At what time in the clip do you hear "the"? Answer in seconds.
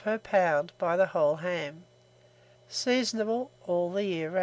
0.97-1.05, 3.91-4.03